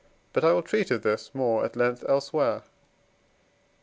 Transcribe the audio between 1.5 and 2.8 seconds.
at length elsewhere.